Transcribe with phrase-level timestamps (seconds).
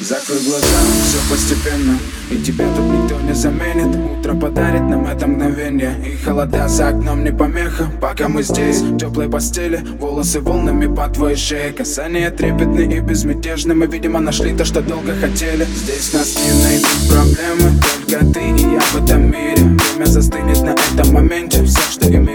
[0.00, 0.66] Закрой глаза,
[1.04, 1.98] все постепенно.
[2.30, 3.94] И тебя тут никто не заменит.
[4.18, 5.94] Утро подарит нам это мгновение.
[6.02, 7.90] И холода за окном не помеха.
[8.00, 9.84] Пока мы здесь, в теплой постели.
[10.00, 11.74] Волосы волнами по твоей шее.
[11.74, 13.74] Касания трепетные и безмятежны.
[13.74, 15.66] Мы, видимо, нашли то, что долго хотели.
[15.66, 17.33] Здесь нас не найдут проблемы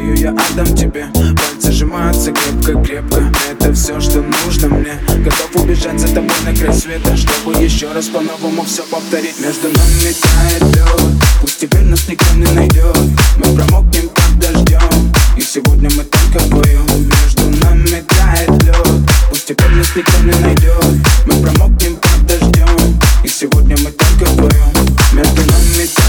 [0.09, 1.07] имею, я отдам тебе.
[1.13, 4.93] Пальцы сжимаются крепко-крепко Это все, что нужно мне.
[5.23, 9.39] Готов убежать за тобой на край света Чтобы еще раз по-новому все повторить.
[9.39, 11.01] Между нами тает лед
[11.41, 12.97] Пусть теперь нас никто не найдет
[13.37, 19.71] Мы промокнем под дождем И сегодня мы только вдвоем Между нами тает лед Пусть теперь
[19.71, 20.85] нас никто не найдет
[21.25, 24.73] Мы промокнем под дождем И сегодня мы только вдвоем
[25.13, 26.08] Между нами тает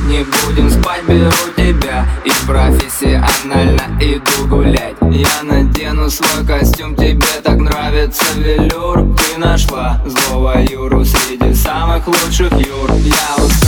[0.19, 4.95] будем спать, беру тебя И профессионально иду гулять.
[5.01, 10.01] Я надену свой костюм, тебе так нравится велюр Ты нашла.
[10.05, 12.91] Злого Юру среди самых лучших Юр.
[13.03, 13.60] Я устраиваю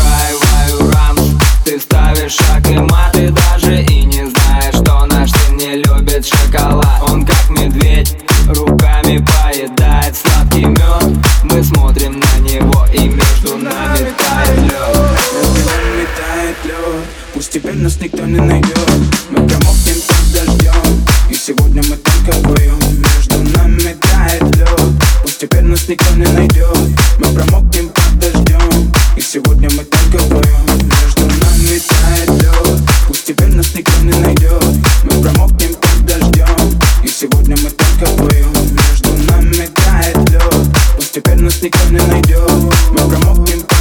[17.84, 18.90] нас никто не найдет
[19.30, 25.64] Мы промокнем под дождем И сегодня мы только вдвоем Между нами тает лед Пусть теперь
[25.64, 26.78] нас никто не найдет
[27.20, 33.54] Мы промокнем под дождем И сегодня мы только вдвоем Между нами тает лед Пусть теперь
[33.54, 34.64] нас никто не найдет
[35.04, 40.56] Мы промокнем под дождем И сегодня мы только вдвоем Между нами тает лед
[40.96, 42.50] Пусть теперь нас никто не найдет
[42.92, 43.73] Мы промокнем под